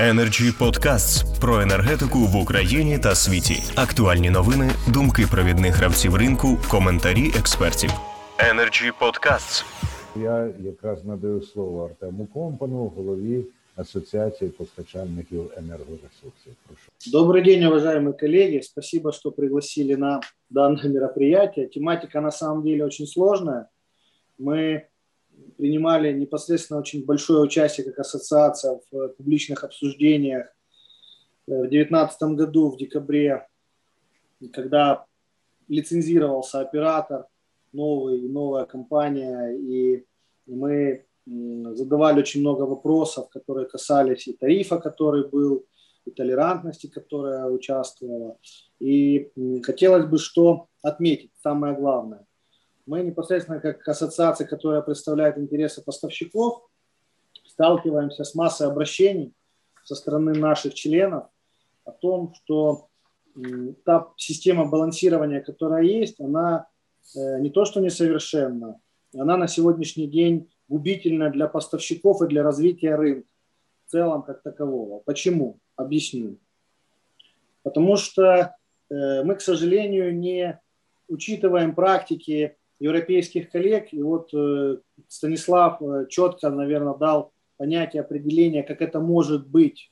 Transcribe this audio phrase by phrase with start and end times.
[0.00, 3.62] Energy Podcasts про енергетику в Україні та світі.
[3.76, 7.90] Актуальні новини, думки провідних гравців ринку, коментарі експертів.
[8.38, 9.64] Energy Podcasts.
[10.16, 13.44] Я якраз надаю слово Артему Компану, голові
[13.76, 16.52] Асоціації постачальників енергоресурсів.
[16.66, 17.12] Прошу.
[17.12, 18.60] Добрый день, уважаемые коллеги.
[18.62, 20.20] Спасибо, что пригласили на
[20.50, 21.66] данное мероприятие.
[21.66, 23.66] Тематика на самом деле очень сложная.
[24.38, 24.82] Мы
[25.57, 30.47] принимали непосредственно очень большое участие как ассоциация в публичных обсуждениях
[31.47, 33.47] в 2019 году, в декабре,
[34.53, 35.05] когда
[35.67, 37.25] лицензировался оператор,
[37.73, 40.05] новый, новая компания, и
[40.45, 45.65] мы задавали очень много вопросов, которые касались и тарифа, который был,
[46.05, 48.37] и толерантности, которая участвовала.
[48.79, 49.31] И
[49.63, 52.25] хотелось бы что отметить, самое главное.
[52.85, 56.67] Мы непосредственно как ассоциация, которая представляет интересы поставщиков,
[57.45, 59.33] сталкиваемся с массой обращений
[59.83, 61.25] со стороны наших членов
[61.85, 62.87] о том, что
[63.85, 66.67] та система балансирования, которая есть, она
[67.15, 68.79] э, не то что несовершенна,
[69.17, 73.27] она на сегодняшний день губительна для поставщиков и для развития рынка
[73.85, 74.99] в целом как такового.
[74.99, 75.59] Почему?
[75.75, 76.39] Объясню.
[77.63, 78.55] Потому что
[78.89, 80.59] э, мы, к сожалению, не
[81.07, 83.93] учитываем практики европейских коллег.
[83.93, 89.91] И вот э, Станислав э, четко, наверное, дал понятие определения, как это может быть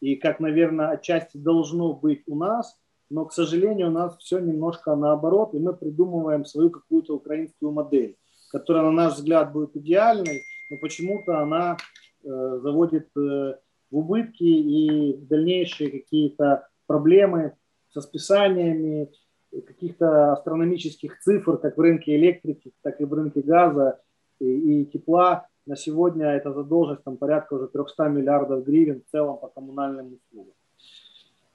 [0.00, 2.76] и как, наверное, отчасти должно быть у нас.
[3.08, 8.16] Но, к сожалению, у нас все немножко наоборот, и мы придумываем свою какую-то украинскую модель,
[8.50, 11.76] которая, на наш взгляд, будет идеальной, но почему-то она
[12.24, 13.54] э, заводит э,
[13.90, 17.54] в убытки и дальнейшие какие-то проблемы
[17.90, 19.12] со списаниями,
[19.60, 24.00] каких-то астрономических цифр, как в рынке электрики, так и в рынке газа
[24.40, 25.46] и, и тепла.
[25.66, 30.54] На сегодня это задолженность там, порядка уже 300 миллиардов гривен в целом по коммунальным услугам.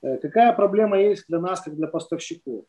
[0.02, 2.66] Э, какая проблема есть для нас, как для поставщиков?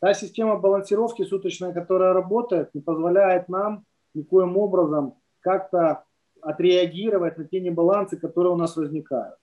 [0.00, 6.04] Та система балансировки суточная, которая работает, не позволяет нам никоим образом как-то
[6.42, 9.36] отреагировать на те небалансы, которые у нас возникают.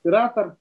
[0.00, 0.56] Оператор,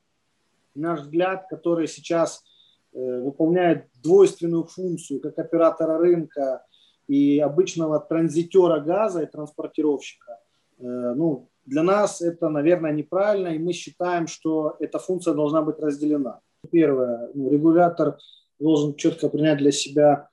[0.75, 2.43] наш взгляд, который сейчас
[2.93, 6.63] выполняет двойственную функцию как оператора рынка
[7.07, 10.39] и обычного транзитера газа и транспортировщика,
[10.79, 15.79] э, ну, для нас это, наверное, неправильно, и мы считаем, что эта функция должна быть
[15.79, 16.39] разделена.
[16.71, 18.17] Первое, ну, регулятор
[18.59, 20.29] должен четко принять для себя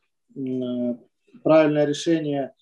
[1.43, 2.54] правильное решение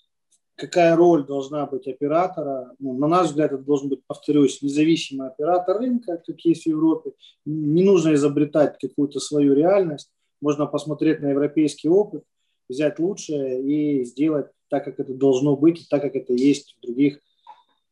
[0.58, 2.74] какая роль должна быть оператора.
[2.80, 7.12] Ну, на наш взгляд, это должен быть, повторюсь, независимый оператор рынка, как есть в Европе.
[7.46, 10.10] Не нужно изобретать какую-то свою реальность.
[10.40, 12.24] Можно посмотреть на европейский опыт,
[12.68, 17.20] взять лучшее и сделать так, как это должно быть, так, как это есть в других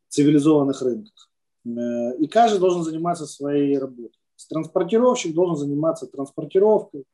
[0.09, 1.31] цивилизованных рынках.
[1.67, 4.19] Э, и каждый должен заниматься своей работой.
[4.49, 7.05] Транспортировщик должен заниматься транспортировкой,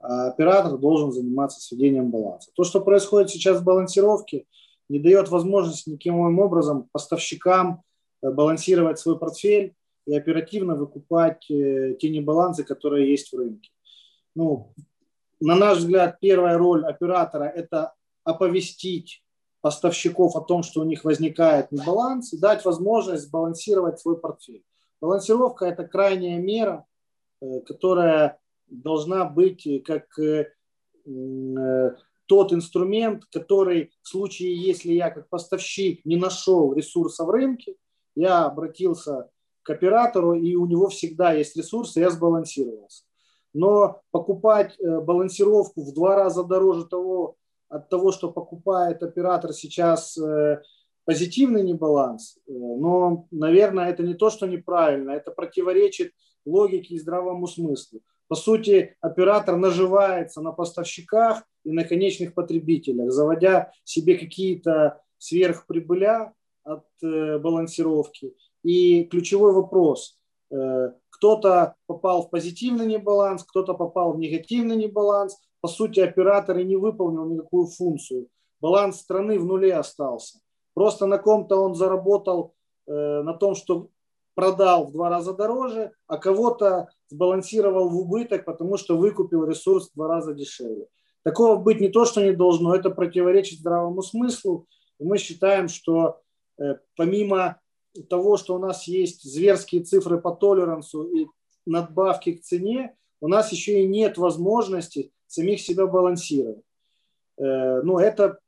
[0.00, 2.50] а оператор должен заниматься сведением баланса.
[2.54, 4.44] То, что происходит сейчас в балансировке–
[4.88, 7.82] не дает возможности никаким образом поставщикам
[8.22, 9.74] э, балансировать свой портфель
[10.06, 13.70] и оперативно выкупать э, те небалансы, которые есть в рынке.
[14.34, 14.72] Ну,
[15.40, 17.94] на наш взгляд, первая роль оператора– это
[18.24, 19.22] оповестить
[19.60, 24.64] поставщиков о том, что у них возникает небаланс, и дать возможность сбалансировать свой портфель.
[25.00, 26.86] Балансировка– это крайняя мера,
[27.40, 30.04] э, которая должна быть как
[32.28, 37.74] тот инструмент, который в случае, если я как поставщик не нашел ресурса в рынке,
[38.14, 39.30] я обратился
[39.62, 43.04] к оператору, и у него всегда есть ресурсы, я сбалансировался.
[43.54, 47.36] Но покупать э, балансировку в два раза дороже того,
[47.68, 50.60] от того, что покупает оператор сейчас э,
[51.04, 56.12] позитивный небаланс, э, но, наверное, это не то, что неправильно, это противоречит
[56.44, 58.00] логике и здравому смыслу.
[58.28, 66.32] По сути, оператор наживается на поставщиках и на конечных потребителях, заводя себе какие-то сверхприбыля
[66.64, 68.34] от э, балансировки.
[68.62, 70.16] И ключевой вопрос.
[70.50, 75.36] Э, кто-то попал в позитивный небаланс, кто-то попал в негативный небаланс.
[75.60, 78.28] По сути, оператор и не выполнил никакую функцию.
[78.62, 80.38] Баланс страны в нуле остался.
[80.72, 82.54] Просто на ком-то он заработал
[82.86, 82.92] э,
[83.22, 83.88] на том, что
[84.34, 89.94] продал в два раза дороже, а кого-то сбалансировал в убыток, потому что выкупил ресурс в
[89.94, 90.86] два раза дешевле.
[91.28, 94.66] Такого быть не то, что не должно, это противоречит здравому смыслу.
[94.98, 96.22] И мы считаем, что
[96.58, 97.60] э, помимо
[98.08, 101.26] того, что у нас есть зверские цифры по толерансу и
[101.66, 106.64] надбавки к цене, у нас еще и нет возможности самих себя балансировать.
[107.36, 108.38] Э, ну, это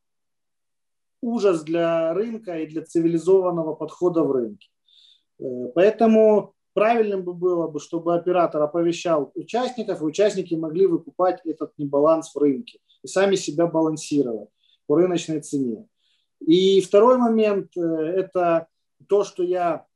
[1.20, 4.68] ужас для рынка и для цивилизованного подхода в рынке.
[5.38, 11.72] Э, поэтому правильным бы было бы, чтобы оператор оповещал участников, и участники могли выкупать этот
[11.78, 14.48] небаланс в рынке и сами себя балансировать
[14.86, 15.86] по рыночной цене.
[16.40, 18.68] И второй момент э,– это
[19.08, 19.86] то, что я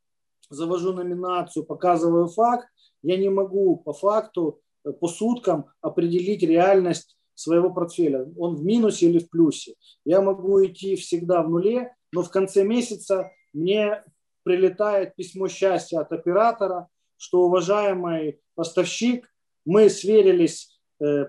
[0.50, 2.68] завожу номинацию, показываю факт,
[3.02, 8.30] я не могу по факту, э, по суткам определить реальность своего портфеля.
[8.38, 9.74] Он в минусе или в плюсе.
[10.04, 14.04] Я могу идти всегда в нуле, но в конце месяца мне
[14.44, 19.28] прилетает письмо счастья от оператора, что, уважаемый поставщик,
[19.64, 21.26] мы сверились э,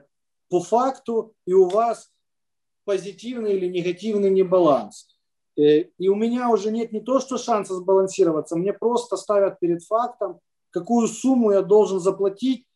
[0.50, 2.12] по факту, и у вас
[2.83, 5.07] позитивный или негативный небаланс.
[5.57, 9.83] Э, и у меня уже нет не то, что шанса сбалансироваться, мне просто ставят перед
[9.83, 10.39] фактом,
[10.69, 12.67] какую сумму я должен заплатить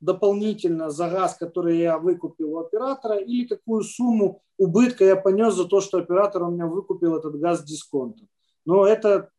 [0.00, 5.66] дополнительно за газ, который я выкупил у оператора, или какую сумму убытка я понес за
[5.66, 8.28] то, что оператор у меня выкупил этот газ дисконтом.
[8.64, 9.30] Но это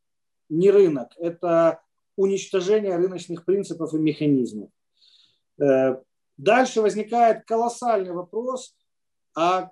[0.50, 1.82] не рынок, это
[2.16, 4.70] уничтожение рыночных принципов и механизмов.
[5.62, 5.98] Э,
[6.38, 8.76] дальше возникает колоссальный вопрос,
[9.36, 9.72] а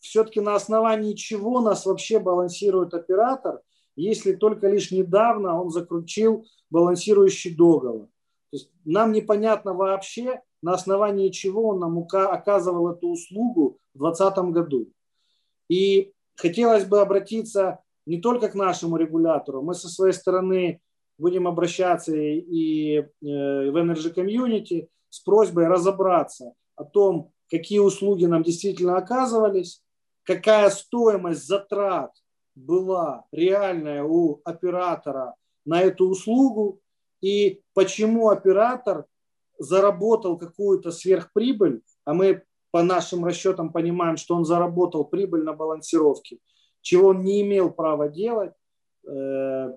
[0.00, 3.62] все-таки на основании чего нас вообще балансирует оператор,
[3.96, 8.06] если только лишь недавно он заключил балансирующий договор.
[8.50, 14.38] То есть нам непонятно вообще, на основании чего он нам оказывал эту услугу в 2020
[14.52, 14.92] году.
[15.68, 20.80] И хотелось бы обратиться не только к нашему регулятору, мы со своей стороны
[21.18, 28.42] будем обращаться и э, в Energy Community с просьбой разобраться о том, какие услуги нам
[28.42, 29.82] действительно оказывались,
[30.22, 32.12] какая стоимость затрат
[32.54, 35.34] была реальная у оператора
[35.66, 36.80] на эту услугу
[37.20, 39.04] и почему оператор
[39.58, 46.38] заработал какую-то сверхприбыль, а мы по нашим расчетам понимаем, что он заработал прибыль на балансировке,
[46.80, 48.52] чего он не имел права делать,
[49.06, 49.72] э,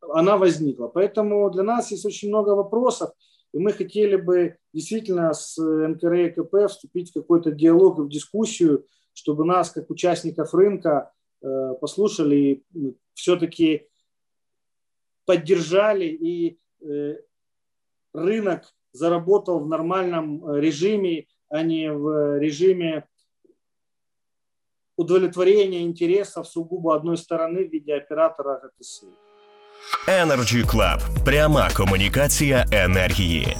[0.00, 0.88] она возникла.
[0.88, 3.10] Поэтому для нас есть очень много вопросов,
[3.52, 8.08] и мы хотели бы действительно с НКР и КП вступить в какой-то диалог и в
[8.08, 11.12] дискуссию, чтобы нас, как участников рынка,
[11.42, 13.88] э, послушали и все-таки
[15.24, 17.16] поддержали, и э,
[18.12, 23.06] рынок заработал в нормальном э, режиме, а не в режиме
[24.97, 29.03] удовлетворения интересов сугубо одной стороны в виде оператора ГТС.
[30.07, 30.99] Energy Club.
[31.25, 33.57] Пряма комунікація енергії.